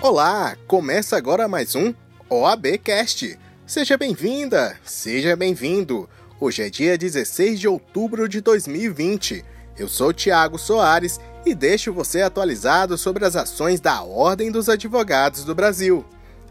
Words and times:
Olá, 0.00 0.56
começa 0.68 1.16
agora 1.16 1.48
mais 1.48 1.74
um 1.74 1.92
OABcast. 2.30 3.36
Seja 3.66 3.98
bem-vinda, 3.98 4.78
seja 4.84 5.34
bem-vindo. 5.34 6.08
Hoje 6.38 6.62
é 6.62 6.70
dia 6.70 6.96
16 6.96 7.58
de 7.58 7.66
outubro 7.66 8.28
de 8.28 8.40
2020. 8.40 9.44
Eu 9.76 9.88
sou 9.88 10.12
Tiago 10.12 10.56
Soares 10.56 11.18
e 11.44 11.52
deixo 11.52 11.92
você 11.92 12.22
atualizado 12.22 12.96
sobre 12.96 13.24
as 13.24 13.34
ações 13.34 13.80
da 13.80 14.00
Ordem 14.00 14.52
dos 14.52 14.68
Advogados 14.68 15.42
do 15.42 15.52
Brasil. 15.52 16.04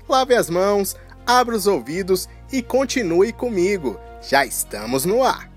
Lave 0.09 0.35
as 0.35 0.49
mãos, 0.49 0.97
abra 1.25 1.55
os 1.55 1.67
ouvidos 1.67 2.27
e 2.51 2.61
continue 2.61 3.31
comigo. 3.31 3.97
Já 4.21 4.45
estamos 4.45 5.05
no 5.05 5.23
ar. 5.23 5.49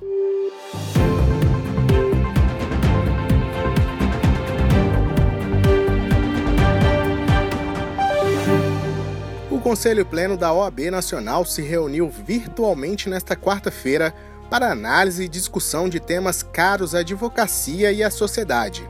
Conselho 9.70 10.04
Pleno 10.04 10.36
da 10.36 10.52
OAB 10.52 10.90
Nacional 10.90 11.44
se 11.44 11.62
reuniu 11.62 12.10
virtualmente 12.10 13.08
nesta 13.08 13.36
quarta-feira 13.36 14.12
para 14.50 14.72
análise 14.72 15.22
e 15.22 15.28
discussão 15.28 15.88
de 15.88 16.00
temas 16.00 16.42
caros 16.42 16.92
à 16.92 16.98
advocacia 16.98 17.92
e 17.92 18.02
à 18.02 18.10
sociedade. 18.10 18.82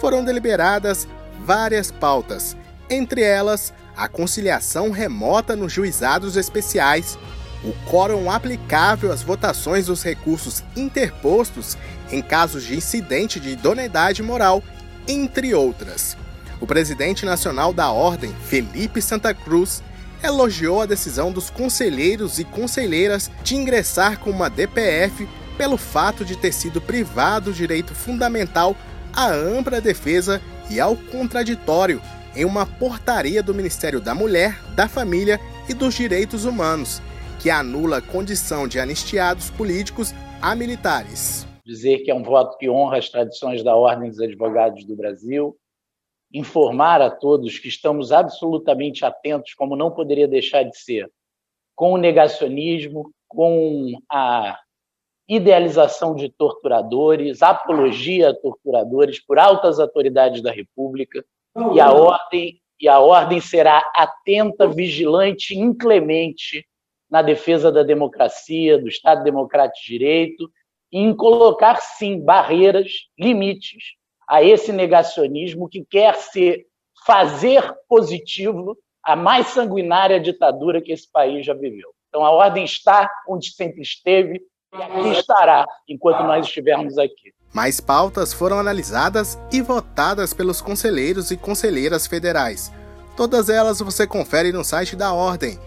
Foram 0.00 0.24
deliberadas 0.24 1.06
várias 1.44 1.92
pautas, 1.92 2.56
entre 2.90 3.22
elas 3.22 3.72
a 3.96 4.08
conciliação 4.08 4.90
remota 4.90 5.54
nos 5.54 5.72
juizados 5.72 6.36
especiais, 6.36 7.16
o 7.62 7.72
quórum 7.88 8.28
aplicável 8.28 9.12
às 9.12 9.22
votações 9.22 9.86
dos 9.86 10.02
recursos 10.02 10.64
interpostos 10.74 11.78
em 12.10 12.20
casos 12.20 12.64
de 12.64 12.74
incidente 12.74 13.38
de 13.38 13.50
idoneidade 13.50 14.24
moral, 14.24 14.60
entre 15.06 15.54
outras. 15.54 16.16
O 16.60 16.66
presidente 16.66 17.24
nacional 17.24 17.72
da 17.72 17.92
Ordem, 17.92 18.34
Felipe 18.48 19.00
Santa 19.00 19.32
Cruz, 19.32 19.84
elogiou 20.26 20.82
a 20.82 20.86
decisão 20.86 21.32
dos 21.32 21.50
conselheiros 21.50 22.38
e 22.38 22.44
conselheiras 22.44 23.30
de 23.42 23.56
ingressar 23.56 24.18
com 24.18 24.30
uma 24.30 24.50
DPF 24.50 25.28
pelo 25.56 25.76
fato 25.76 26.24
de 26.24 26.36
ter 26.36 26.52
sido 26.52 26.80
privado 26.80 27.50
o 27.50 27.54
direito 27.54 27.94
fundamental 27.94 28.76
à 29.14 29.30
ampla 29.32 29.80
defesa 29.80 30.42
e 30.70 30.78
ao 30.78 30.96
contraditório 30.96 32.00
em 32.34 32.44
uma 32.44 32.66
portaria 32.66 33.42
do 33.42 33.54
Ministério 33.54 34.00
da 34.00 34.14
Mulher, 34.14 34.60
da 34.74 34.86
Família 34.86 35.40
e 35.68 35.72
dos 35.72 35.94
Direitos 35.94 36.44
Humanos, 36.44 37.00
que 37.40 37.48
anula 37.48 37.98
a 37.98 38.02
condição 38.02 38.68
de 38.68 38.78
anistiados 38.78 39.50
políticos 39.50 40.14
a 40.42 40.54
militares. 40.54 41.46
Dizer 41.64 42.00
que 42.00 42.10
é 42.10 42.14
um 42.14 42.22
voto 42.22 42.58
que 42.58 42.68
honra 42.68 42.98
as 42.98 43.08
tradições 43.08 43.64
da 43.64 43.74
Ordem 43.74 44.10
dos 44.10 44.20
Advogados 44.20 44.84
do 44.84 44.94
Brasil, 44.94 45.56
informar 46.32 47.00
a 47.00 47.10
todos 47.10 47.58
que 47.58 47.68
estamos 47.68 48.12
absolutamente 48.12 49.04
atentos, 49.04 49.54
como 49.54 49.76
não 49.76 49.90
poderia 49.90 50.28
deixar 50.28 50.62
de 50.62 50.76
ser, 50.76 51.10
com 51.74 51.92
o 51.92 51.98
negacionismo, 51.98 53.12
com 53.28 53.98
a 54.10 54.58
idealização 55.28 56.14
de 56.14 56.28
torturadores, 56.28 57.42
apologia 57.42 58.30
a 58.30 58.34
torturadores 58.34 59.18
por 59.20 59.38
altas 59.38 59.80
autoridades 59.80 60.42
da 60.42 60.52
República, 60.52 61.24
e 61.74 61.80
a 61.80 61.90
ordem 61.92 62.60
e 62.78 62.88
a 62.88 63.00
ordem 63.00 63.40
será 63.40 63.90
atenta, 63.94 64.68
vigilante, 64.68 65.58
inclemente 65.58 66.66
na 67.10 67.22
defesa 67.22 67.72
da 67.72 67.82
democracia, 67.82 68.78
do 68.78 68.88
Estado 68.88 69.24
Democrático 69.24 69.82
de 69.82 69.92
Direito, 69.92 70.50
e 70.92 70.98
em 70.98 71.16
colocar 71.16 71.76
sim 71.80 72.20
barreiras, 72.20 72.90
limites 73.18 73.94
a 74.28 74.42
esse 74.42 74.72
negacionismo 74.72 75.68
que 75.68 75.84
quer 75.84 76.16
ser 76.16 76.66
fazer 77.06 77.62
positivo 77.88 78.76
a 79.04 79.14
mais 79.14 79.48
sanguinária 79.48 80.18
ditadura 80.18 80.82
que 80.82 80.92
esse 80.92 81.10
país 81.10 81.46
já 81.46 81.54
viveu. 81.54 81.90
Então 82.08 82.24
a 82.24 82.30
ordem 82.30 82.64
está 82.64 83.08
onde 83.28 83.52
sempre 83.52 83.82
esteve 83.82 84.40
e 84.74 84.82
aqui 84.82 85.18
estará 85.18 85.66
enquanto 85.88 86.24
nós 86.24 86.46
estivermos 86.46 86.98
aqui. 86.98 87.32
Mais 87.54 87.80
pautas 87.80 88.32
foram 88.32 88.58
analisadas 88.58 89.38
e 89.52 89.62
votadas 89.62 90.34
pelos 90.34 90.60
conselheiros 90.60 91.30
e 91.30 91.36
conselheiras 91.36 92.06
federais. 92.06 92.72
Todas 93.16 93.48
elas 93.48 93.80
você 93.80 94.06
confere 94.06 94.52
no 94.52 94.64
site 94.64 94.96
da 94.96 95.12
Ordem 95.12 95.58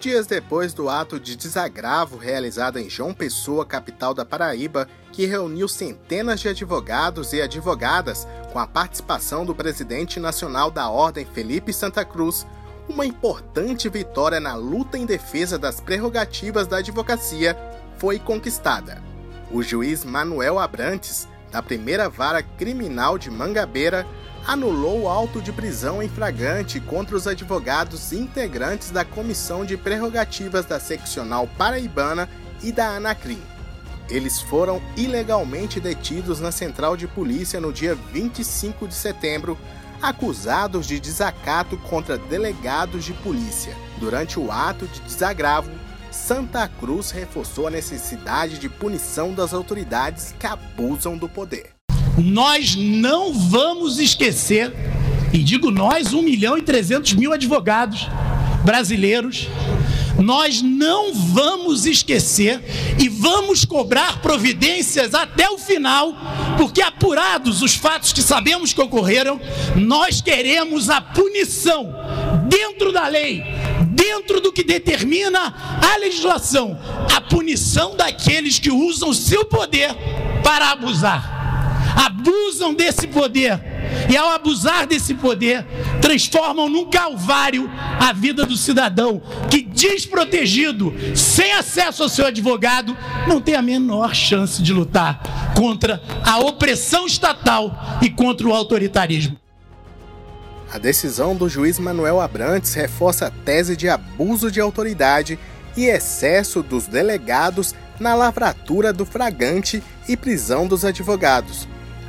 Dias 0.00 0.28
depois 0.28 0.72
do 0.72 0.88
ato 0.88 1.18
de 1.18 1.34
desagravo 1.34 2.16
realizado 2.16 2.78
em 2.78 2.88
João 2.88 3.12
Pessoa, 3.12 3.66
capital 3.66 4.14
da 4.14 4.24
Paraíba, 4.24 4.88
que 5.10 5.26
reuniu 5.26 5.66
centenas 5.66 6.38
de 6.38 6.48
advogados 6.48 7.32
e 7.32 7.42
advogadas 7.42 8.24
com 8.52 8.60
a 8.60 8.66
participação 8.66 9.44
do 9.44 9.56
presidente 9.56 10.20
nacional 10.20 10.70
da 10.70 10.88
Ordem 10.88 11.24
Felipe 11.24 11.72
Santa 11.72 12.04
Cruz, 12.04 12.46
uma 12.88 13.04
importante 13.04 13.88
vitória 13.88 14.38
na 14.38 14.54
luta 14.54 14.96
em 14.96 15.04
defesa 15.04 15.58
das 15.58 15.80
prerrogativas 15.80 16.68
da 16.68 16.76
advocacia 16.76 17.58
foi 17.98 18.20
conquistada. 18.20 19.02
O 19.50 19.64
juiz 19.64 20.04
Manuel 20.04 20.60
Abrantes, 20.60 21.26
da 21.50 21.62
primeira 21.62 22.08
vara 22.08 22.42
criminal 22.42 23.18
de 23.18 23.30
Mangabeira, 23.30 24.06
anulou 24.46 25.02
o 25.02 25.08
auto 25.08 25.40
de 25.42 25.52
prisão 25.52 26.02
em 26.02 26.08
flagrante 26.08 26.80
contra 26.80 27.16
os 27.16 27.26
advogados 27.26 28.12
integrantes 28.12 28.90
da 28.90 29.04
Comissão 29.04 29.64
de 29.64 29.76
Prerrogativas 29.76 30.64
da 30.64 30.78
Seccional 30.78 31.48
Paraibana 31.58 32.28
e 32.62 32.72
da 32.72 32.88
Anacrim. 32.96 33.42
Eles 34.08 34.40
foram 34.40 34.80
ilegalmente 34.96 35.80
detidos 35.80 36.40
na 36.40 36.50
central 36.50 36.96
de 36.96 37.06
polícia 37.06 37.60
no 37.60 37.72
dia 37.72 37.94
25 37.94 38.88
de 38.88 38.94
setembro, 38.94 39.58
acusados 40.00 40.86
de 40.86 40.98
desacato 40.98 41.76
contra 41.76 42.16
delegados 42.16 43.04
de 43.04 43.12
polícia. 43.12 43.76
Durante 43.98 44.38
o 44.38 44.50
ato 44.50 44.86
de 44.86 45.00
desagravo, 45.00 45.70
Santa 46.10 46.66
Cruz 46.68 47.10
reforçou 47.10 47.66
a 47.66 47.70
necessidade 47.70 48.58
de 48.58 48.68
punição 48.68 49.32
das 49.32 49.52
autoridades 49.52 50.34
que 50.38 50.46
abusam 50.46 51.16
do 51.16 51.28
poder. 51.28 51.70
Nós 52.16 52.74
não 52.74 53.32
vamos 53.32 53.98
esquecer, 53.98 54.72
e 55.32 55.38
digo 55.38 55.70
nós, 55.70 56.12
1 56.12 56.22
milhão 56.22 56.56
e 56.58 56.62
300 56.62 57.14
mil 57.14 57.32
advogados 57.32 58.08
brasileiros, 58.64 59.48
nós 60.18 60.60
não 60.60 61.14
vamos 61.14 61.86
esquecer 61.86 62.60
e 62.98 63.08
vamos 63.08 63.64
cobrar 63.64 64.20
providências 64.20 65.14
até 65.14 65.48
o 65.48 65.58
final, 65.58 66.12
porque 66.56 66.82
apurados 66.82 67.62
os 67.62 67.74
fatos 67.74 68.12
que 68.12 68.20
sabemos 68.20 68.72
que 68.72 68.80
ocorreram, 68.80 69.40
nós 69.76 70.20
queremos 70.20 70.90
a 70.90 71.00
punição 71.00 71.94
dentro 72.48 72.92
da 72.92 73.06
lei, 73.06 73.44
dentro 74.08 74.40
do 74.40 74.50
que 74.50 74.64
determina 74.64 75.54
a 75.82 75.96
legislação, 75.98 76.78
a 77.14 77.20
punição 77.20 77.94
daqueles 77.94 78.58
que 78.58 78.70
usam 78.70 79.12
seu 79.12 79.44
poder 79.44 79.94
para 80.42 80.70
abusar. 80.70 81.36
Abusam 82.06 82.72
desse 82.72 83.06
poder. 83.06 83.60
E, 84.10 84.16
ao 84.16 84.30
abusar 84.30 84.86
desse 84.86 85.14
poder, 85.14 85.66
transformam 86.00 86.68
num 86.68 86.88
calvário 86.88 87.70
a 88.00 88.12
vida 88.14 88.46
do 88.46 88.56
cidadão 88.56 89.20
que, 89.50 89.60
desprotegido, 89.60 90.94
sem 91.14 91.52
acesso 91.52 92.02
ao 92.02 92.08
seu 92.08 92.26
advogado, 92.26 92.96
não 93.26 93.40
tem 93.42 93.56
a 93.56 93.62
menor 93.62 94.14
chance 94.14 94.62
de 94.62 94.72
lutar 94.72 95.20
contra 95.54 96.02
a 96.24 96.38
opressão 96.38 97.06
estatal 97.06 97.98
e 98.00 98.08
contra 98.08 98.48
o 98.48 98.54
autoritarismo. 98.54 99.36
A 100.70 100.78
decisão 100.78 101.34
do 101.34 101.48
juiz 101.48 101.78
Manuel 101.78 102.20
Abrantes 102.20 102.74
reforça 102.74 103.26
a 103.26 103.30
tese 103.30 103.76
de 103.76 103.88
abuso 103.88 104.50
de 104.50 104.60
autoridade 104.60 105.38
e 105.76 105.86
excesso 105.86 106.62
dos 106.62 106.86
delegados 106.86 107.74
na 107.98 108.14
lavratura 108.14 108.92
do 108.92 109.06
fragante 109.06 109.82
e 110.08 110.16
prisão 110.16 110.66
dos 110.66 110.84
advogados 110.84 111.66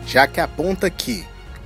já 0.10 0.26
que 0.26 0.42
aponta 0.42 0.90
que, 0.90 1.24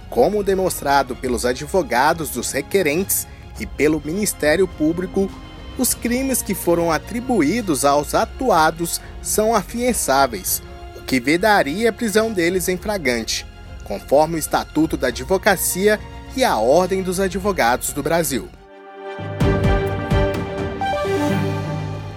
como 0.10 0.44
demonstrado 0.44 1.16
pelos 1.16 1.45
advogados 1.45 2.30
dos 2.30 2.51
requerentes 2.51 3.25
e 3.57 3.66
pelo 3.66 4.01
Ministério 4.04 4.68
Público, 4.68 5.31
os 5.78 5.94
crimes 5.94 6.42
que 6.42 6.54
foram 6.54 6.92
atribuídos 6.92 7.86
aos 7.86 8.13
atuados 8.13 9.00
são 9.22 9.56
afiançáveis, 9.56 10.62
o 10.98 11.01
que 11.01 11.22
vedaria 11.22 11.89
a 11.89 11.94
prisão 11.94 12.34
deles 12.34 12.68
em 12.68 12.78
flagrante, 12.78 13.46
conforme 13.86 14.36
o 14.36 14.38
Estatuto 14.38 14.98
da 14.98 15.07
Advocacia 15.07 15.98
e 16.36 16.44
a 16.44 16.58
Ordem 16.58 17.04
dos 17.04 17.20
Advogados 17.20 17.94
do 17.94 18.02
Brasil. 18.02 18.50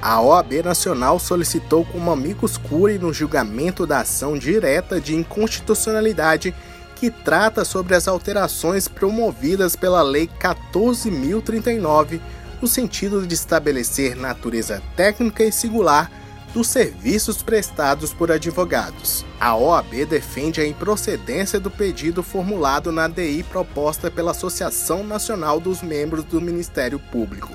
A 0.01 0.21
OAB 0.21 0.63
Nacional 0.65 1.19
solicitou 1.19 1.85
como 1.85 2.13
amicus 2.13 2.57
curiae 2.57 2.99
no 2.99 3.13
julgamento 3.13 3.87
da 3.87 4.01
ação 4.01 4.39
direta 4.39 5.01
de 5.01 5.15
inconstitucionalidade 5.15 6.55
que 6.95 7.11
trata 7.11 7.65
sobre 7.65 7.95
as 7.95 8.09
alterações 8.09 8.89
promovidas 8.89 9.77
pela 9.77 10.03
Lei 10.03 10.31
14.039, 10.41 12.21
no 12.63 12.67
sentido 12.67 13.27
de 13.27 13.35
estabelecer 13.35 14.17
natureza 14.17 14.83
técnica 14.97 15.45
e 15.45 15.53
singular 15.53 16.11
dos 16.52 16.69
serviços 16.69 17.43
prestados 17.43 18.12
por 18.12 18.32
advogados. 18.32 19.25
A 19.38 19.56
OAB 19.56 20.06
defende 20.06 20.60
a 20.60 20.66
improcedência 20.66 21.60
do 21.60 21.70
pedido 21.70 22.22
formulado 22.22 22.90
na 22.90 23.08
DI 23.08 23.43
proposta 23.43 24.10
pela 24.10 24.31
Associação 24.31 25.04
Nacional 25.04 25.60
dos 25.60 25.82
Membros 25.82 26.25
do 26.25 26.40
Ministério 26.40 26.98
Público 26.98 27.52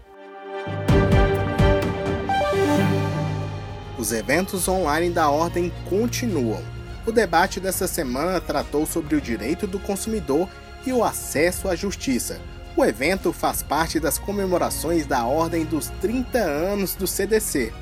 Os 4.07 4.13
eventos 4.13 4.69
online 4.69 5.09
da 5.09 5.29
ordem 5.29 5.69
continuam. 5.89 6.63
O 7.05 7.11
debate 7.11 7.59
dessa 7.59 7.87
semana 7.87 8.39
tratou 8.39 8.85
sobre 8.85 9.17
o 9.17 9.21
direito 9.21 9.67
do 9.67 9.79
consumidor 9.79 10.47
e 10.85 10.93
o 10.93 11.03
acesso 11.03 11.67
à 11.67 11.75
justiça. 11.75 12.39
O 12.77 12.85
evento 12.85 13.33
faz 13.33 13.61
parte 13.61 13.99
das 13.99 14.17
comemorações 14.17 15.05
da 15.05 15.25
Ordem 15.25 15.65
dos 15.65 15.89
30 15.99 16.39
anos 16.39 16.95
do 16.95 17.05
CDC. 17.05 17.73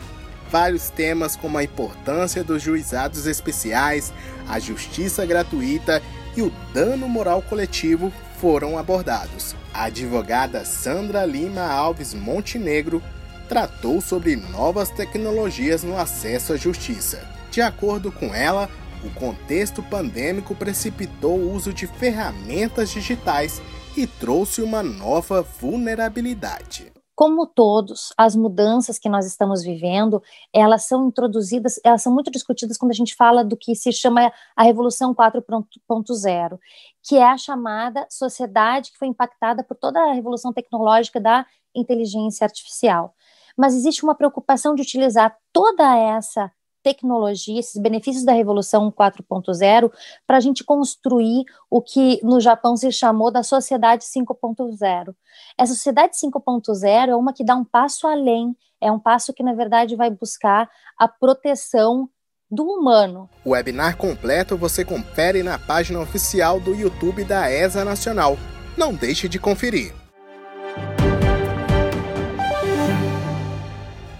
Vários 0.49 0.89
temas 0.89 1.35
como 1.35 1.59
a 1.59 1.63
importância 1.63 2.43
dos 2.43 2.59
juizados 2.59 3.27
especiais, 3.27 4.11
a 4.49 4.57
justiça 4.57 5.27
gratuita 5.27 6.01
e 6.35 6.41
o 6.41 6.51
dano 6.73 7.07
moral 7.07 7.43
coletivo 7.43 8.11
foram 8.41 8.79
abordados. 8.79 9.55
A 9.71 9.83
advogada 9.83 10.65
Sandra 10.65 11.23
Lima 11.23 11.61
Alves 11.61 12.15
Montenegro 12.15 12.99
tratou 13.47 14.01
sobre 14.01 14.35
novas 14.35 14.89
tecnologias 14.89 15.83
no 15.83 15.97
acesso 15.97 16.53
à 16.53 16.57
justiça. 16.57 17.27
De 17.51 17.61
acordo 17.61 18.11
com 18.11 18.33
ela, 18.33 18.69
o 19.03 19.09
contexto 19.19 19.83
pandêmico 19.83 20.55
precipitou 20.55 21.37
o 21.37 21.53
uso 21.53 21.73
de 21.73 21.87
ferramentas 21.87 22.89
digitais 22.89 23.61
e 23.95 24.07
trouxe 24.07 24.61
uma 24.61 24.81
nova 24.81 25.41
vulnerabilidade. 25.41 26.91
Como 27.15 27.47
todos, 27.47 28.11
as 28.17 28.35
mudanças 28.35 28.99
que 28.99 29.07
nós 29.07 29.25
estamos 29.25 29.63
vivendo, 29.63 30.21
elas 30.51 30.83
são 30.83 31.07
introduzidas, 31.07 31.79
elas 31.81 32.01
são 32.01 32.13
muito 32.13 32.29
discutidas 32.29 32.77
quando 32.77 32.91
a 32.91 32.95
gente 32.95 33.15
fala 33.15 33.41
do 33.41 33.55
que 33.55 33.73
se 33.73 33.93
chama 33.93 34.33
a 34.53 34.63
Revolução 34.63 35.15
4.0, 35.15 36.59
que 37.01 37.15
é 37.15 37.23
a 37.23 37.37
chamada 37.37 38.05
sociedade 38.09 38.91
que 38.91 38.97
foi 38.97 39.07
impactada 39.07 39.63
por 39.63 39.77
toda 39.77 39.97
a 40.01 40.11
revolução 40.11 40.51
tecnológica 40.51 41.21
da 41.21 41.45
inteligência 41.73 42.43
artificial 42.43 43.15
mas 43.57 43.75
existe 43.75 44.03
uma 44.03 44.15
preocupação 44.15 44.75
de 44.75 44.81
utilizar 44.81 45.35
toda 45.51 45.97
essa 45.97 46.51
tecnologia, 46.85 47.59
esses 47.59 47.81
benefícios 47.81 48.23
da 48.23 48.31
Revolução 48.31 48.91
4.0, 48.91 49.91
para 50.27 50.37
a 50.37 50.39
gente 50.39 50.63
construir 50.63 51.43
o 51.67 51.81
que 51.81 52.19
no 52.23 52.39
Japão 52.39 52.77
se 52.77 52.91
chamou 52.91 53.31
da 53.31 53.41
Sociedade 53.41 54.03
5.0. 54.03 55.15
Essa 55.57 55.73
Sociedade 55.73 56.15
5.0 56.15 57.09
é 57.09 57.15
uma 57.15 57.33
que 57.33 57.43
dá 57.43 57.55
um 57.55 57.65
passo 57.65 58.05
além, 58.05 58.55
é 58.79 58.91
um 58.91 58.99
passo 58.99 59.33
que, 59.33 59.41
na 59.41 59.53
verdade, 59.53 59.95
vai 59.95 60.11
buscar 60.11 60.69
a 60.95 61.07
proteção 61.07 62.07
do 62.51 62.63
humano. 62.63 63.27
O 63.43 63.49
webinar 63.51 63.97
completo 63.97 64.55
você 64.55 64.85
confere 64.85 65.41
na 65.41 65.57
página 65.57 65.99
oficial 65.99 66.59
do 66.59 66.75
YouTube 66.75 67.23
da 67.23 67.51
ESA 67.51 67.83
Nacional. 67.83 68.37
Não 68.77 68.93
deixe 68.93 69.27
de 69.27 69.39
conferir. 69.39 70.04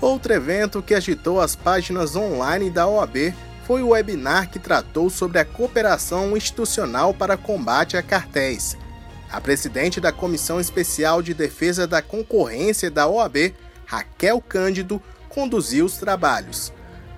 Outro 0.06 0.32
evento 0.34 0.84
que 0.84 0.94
agitou 0.94 1.42
as 1.42 1.56
páginas 1.56 2.16
online 2.16 2.70
da 2.70 2.88
OAB 2.88 3.34
foi 3.66 3.82
o 3.82 3.88
webinar 3.88 4.52
que 4.52 4.60
tratou 4.60 5.10
sobre 5.10 5.40
a 5.40 5.44
cooperação 5.44 6.38
institucional 6.38 7.12
para 7.12 7.36
combate 7.36 7.98
a 7.98 8.04
cartéis. 8.04 8.78
A 9.32 9.42
presidente 9.42 10.00
da 10.00 10.12
Comissão 10.12 10.60
Especial 10.60 11.24
de 11.24 11.34
Defesa 11.34 11.88
da 11.88 12.04
Concorrência 12.04 12.92
da 12.92 13.08
OAB, 13.08 13.56
Raquel 13.88 14.40
Cândido, 14.42 15.02
conduziu 15.28 15.86
os 15.86 15.98
trabalhos. 15.98 16.72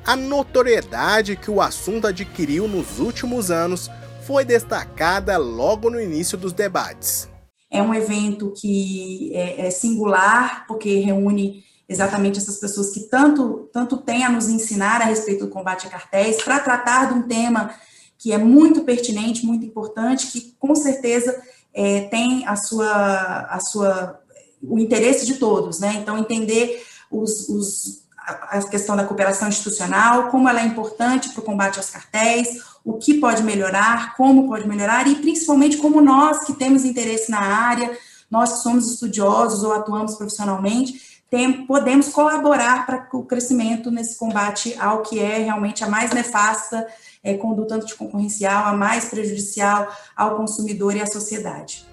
A 0.05 0.15
notoriedade 0.15 1.35
que 1.35 1.51
o 1.51 1.59
assunto 1.59 2.07
adquiriu 2.07 2.69
nos 2.69 3.01
últimos 3.01 3.51
anos 3.51 3.91
foi 4.25 4.45
destacada 4.45 5.35
logo 5.35 5.89
no 5.89 5.99
início 5.99 6.37
dos 6.37 6.53
debates. 6.53 7.27
É 7.69 7.81
um 7.81 7.93
evento 7.93 8.53
que 8.55 9.31
é, 9.33 9.67
é 9.67 9.71
singular, 9.71 10.65
porque 10.65 10.99
reúne 10.99 11.65
exatamente 11.87 12.37
essas 12.37 12.57
pessoas 12.57 12.91
que 12.91 13.01
tanto, 13.01 13.69
tanto 13.71 13.97
têm 13.97 14.23
a 14.23 14.29
nos 14.29 14.49
ensinar 14.49 15.01
a 15.01 15.05
respeito 15.05 15.45
do 15.45 15.51
combate 15.51 15.87
a 15.87 15.89
cartéis, 15.89 16.41
para 16.43 16.59
tratar 16.59 17.05
de 17.05 17.13
um 17.13 17.23
tema 17.23 17.73
que 18.17 18.33
é 18.33 18.37
muito 18.37 18.81
pertinente, 18.81 19.45
muito 19.45 19.65
importante, 19.65 20.27
que 20.27 20.55
com 20.59 20.75
certeza 20.75 21.39
é, 21.73 22.01
tem 22.01 22.45
a 22.47 22.55
sua, 22.55 23.47
a 23.49 23.59
sua, 23.59 24.19
o 24.61 24.79
interesse 24.79 25.25
de 25.25 25.35
todos, 25.35 25.79
né? 25.79 25.93
Então, 26.01 26.17
entender 26.17 26.83
os, 27.11 27.47
os, 27.47 28.03
a 28.17 28.61
questão 28.63 28.95
da 28.95 29.05
cooperação 29.05 29.47
institucional, 29.47 30.29
como 30.29 30.49
ela 30.49 30.61
é 30.61 30.65
importante 30.65 31.29
para 31.29 31.41
o 31.41 31.45
combate 31.45 31.77
aos 31.77 31.89
cartéis, 31.89 32.63
o 32.83 32.93
que 32.93 33.15
pode 33.15 33.43
melhorar, 33.43 34.15
como 34.17 34.47
pode 34.47 34.67
melhorar, 34.67 35.07
e 35.07 35.15
principalmente 35.15 35.77
como 35.77 36.01
nós 36.01 36.43
que 36.43 36.53
temos 36.53 36.83
interesse 36.83 37.29
na 37.29 37.39
área, 37.39 37.97
nós 38.29 38.53
que 38.53 38.59
somos 38.59 38.91
estudiosos 38.91 39.63
ou 39.63 39.73
atuamos 39.73 40.15
profissionalmente, 40.15 41.06
tem, 41.29 41.65
podemos 41.65 42.09
colaborar 42.09 42.85
para 42.85 43.07
o 43.13 43.23
crescimento 43.23 43.91
nesse 43.91 44.17
combate 44.17 44.75
ao 44.79 45.01
que 45.01 45.19
é 45.19 45.39
realmente 45.39 45.83
a 45.83 45.89
mais 45.89 46.11
nefasta 46.11 46.87
é, 47.23 47.33
conduta 47.35 47.75
anticoncorrencial, 47.75 48.65
a 48.65 48.73
mais 48.73 49.05
prejudicial 49.05 49.93
ao 50.15 50.37
consumidor 50.37 50.95
e 50.95 51.01
à 51.01 51.05
sociedade. 51.05 51.85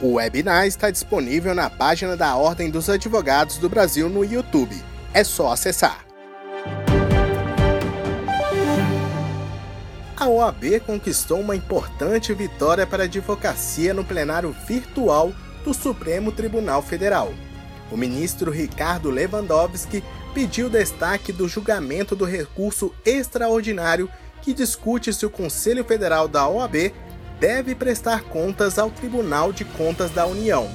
O 0.00 0.14
webinar 0.14 0.66
está 0.66 0.90
disponível 0.90 1.54
na 1.54 1.70
página 1.70 2.16
da 2.16 2.34
Ordem 2.34 2.70
dos 2.70 2.88
Advogados 2.88 3.58
do 3.58 3.68
Brasil 3.68 4.08
no 4.08 4.24
YouTube. 4.24 4.82
É 5.12 5.22
só 5.22 5.52
acessar. 5.52 6.04
A 10.16 10.26
OAB 10.26 10.80
conquistou 10.84 11.40
uma 11.40 11.56
importante 11.56 12.32
vitória 12.34 12.86
para 12.86 13.04
a 13.04 13.06
advocacia 13.06 13.94
no 13.94 14.04
plenário 14.04 14.54
virtual 14.66 15.32
do 15.64 15.72
Supremo 15.72 16.32
Tribunal 16.32 16.82
Federal 16.82 17.32
o 17.90 17.96
ministro 17.96 18.50
Ricardo 18.50 19.10
Lewandowski 19.10 20.02
pediu 20.32 20.70
destaque 20.70 21.32
do 21.32 21.48
julgamento 21.48 22.14
do 22.14 22.24
recurso 22.24 22.94
extraordinário 23.04 24.08
que 24.42 24.54
discute 24.54 25.12
se 25.12 25.26
o 25.26 25.30
Conselho 25.30 25.84
Federal 25.84 26.28
da 26.28 26.48
OAB 26.48 26.92
deve 27.38 27.74
prestar 27.74 28.22
contas 28.22 28.78
ao 28.78 28.90
Tribunal 28.90 29.52
de 29.52 29.64
Contas 29.64 30.10
da 30.10 30.26
União. 30.26 30.68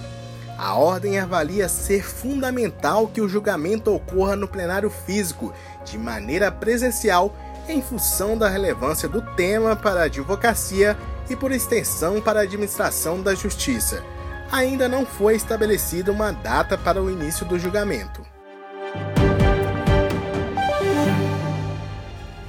A 0.57 0.75
ordem 0.75 1.19
avalia 1.19 1.67
ser 1.67 2.03
fundamental 2.03 3.07
que 3.07 3.21
o 3.21 3.27
julgamento 3.27 3.93
ocorra 3.93 4.35
no 4.35 4.47
plenário 4.47 4.89
físico, 4.89 5.53
de 5.83 5.97
maneira 5.97 6.51
presencial, 6.51 7.35
em 7.67 7.81
função 7.81 8.37
da 8.37 8.47
relevância 8.47 9.09
do 9.09 9.21
tema 9.35 9.75
para 9.75 10.01
a 10.01 10.05
advocacia 10.05 10.97
e, 11.29 11.35
por 11.35 11.51
extensão, 11.51 12.21
para 12.21 12.39
a 12.39 12.43
administração 12.43 13.21
da 13.21 13.33
justiça 13.35 14.03
ainda 14.51 14.87
não 14.87 15.05
foi 15.05 15.35
estabelecida 15.35 16.11
uma 16.11 16.31
data 16.31 16.77
para 16.77 17.01
o 17.01 17.09
início 17.09 17.45
do 17.45 17.57
julgamento. 17.57 18.25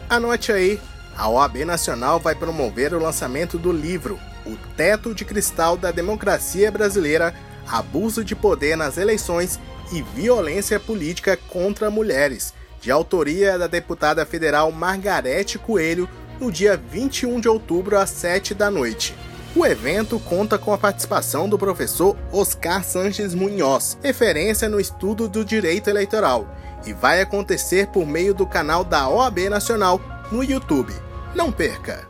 Anote 0.09 0.53
aí, 0.53 0.81
a 1.17 1.29
OAB 1.29 1.65
Nacional 1.65 2.21
vai 2.21 2.35
promover 2.35 2.95
o 2.95 3.03
lançamento 3.03 3.59
do 3.59 3.73
livro 3.73 4.19
O 4.45 4.57
Teto 4.76 5.15
de 5.15 5.25
Cristal 5.25 5.76
da 5.76 5.91
Democracia 5.91 6.71
Brasileira: 6.71 7.35
Abuso 7.67 8.25
de 8.25 8.37
Poder 8.37 8.76
nas 8.76 8.99
Eleições 8.99 9.59
e 9.93 10.03
Violência 10.03 10.79
Política 10.79 11.37
contra 11.49 11.91
Mulheres, 11.91 12.55
de 12.81 12.91
autoria 12.91 13.59
da 13.59 13.67
deputada 13.67 14.25
federal 14.25 14.71
Margarete 14.71 15.59
Coelho, 15.59 16.09
no 16.41 16.53
dia 16.53 16.76
21 16.76 17.41
de 17.41 17.49
outubro 17.49 17.99
às 17.99 18.11
7 18.11 18.55
da 18.55 18.71
noite. 18.71 19.15
O 19.57 19.65
evento 19.65 20.21
conta 20.21 20.59
com 20.59 20.71
a 20.71 20.77
participação 20.77 21.49
do 21.49 21.59
professor 21.59 22.15
Oscar 22.31 22.85
Sanches 22.85 23.35
Munhoz, 23.35 23.97
referência 24.03 24.69
no 24.69 24.79
estudo 24.79 25.31
do 25.31 25.43
direito 25.43 25.89
eleitoral, 25.89 26.47
e 26.85 26.93
vai 26.93 27.23
acontecer 27.23 27.87
por 27.87 28.07
meio 28.07 28.35
do 28.35 28.47
canal 28.47 28.85
da 28.85 29.09
OAB 29.09 29.49
Nacional 29.49 29.99
no 30.31 30.45
YouTube. 30.45 30.93
Não 31.35 31.51
perca! 31.51 32.07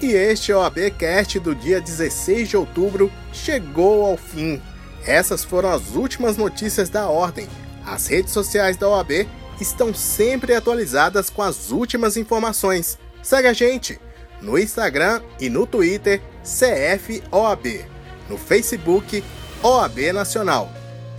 E 0.00 0.12
este 0.12 0.52
OAB 0.52 0.92
Cast 0.96 1.40
do 1.40 1.52
dia 1.52 1.80
16 1.80 2.50
de 2.50 2.56
outubro 2.56 3.10
chegou 3.32 4.06
ao 4.06 4.16
fim. 4.16 4.62
Essas 5.04 5.42
foram 5.42 5.72
as 5.72 5.96
últimas 5.96 6.36
notícias 6.36 6.88
da 6.88 7.08
ordem. 7.08 7.48
As 7.84 8.06
redes 8.06 8.32
sociais 8.32 8.76
da 8.76 8.88
OAB 8.88 9.26
estão 9.60 9.92
sempre 9.92 10.54
atualizadas 10.54 11.28
com 11.28 11.42
as 11.42 11.72
últimas 11.72 12.16
informações. 12.16 12.96
Segue 13.26 13.48
a 13.48 13.52
gente 13.52 14.00
no 14.40 14.56
Instagram 14.56 15.20
e 15.40 15.50
no 15.50 15.66
Twitter 15.66 16.22
CFOAB, 16.44 17.84
no 18.28 18.38
Facebook 18.38 19.24
OAB 19.64 20.12
Nacional. 20.12 20.70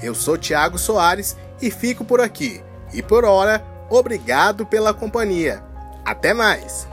Eu 0.02 0.16
sou 0.16 0.38
Tiago 0.38 0.78
Soares 0.78 1.36
e 1.62 1.70
fico 1.70 2.06
por 2.06 2.22
aqui. 2.22 2.64
E 2.94 3.02
por 3.02 3.26
hora, 3.26 3.62
obrigado 3.90 4.66
pela 4.66 4.94
companhia. 4.94 5.62
Até 6.06 6.34
mais! 6.34 6.88